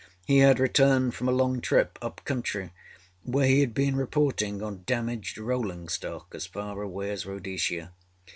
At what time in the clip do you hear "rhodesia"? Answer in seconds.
7.27-7.91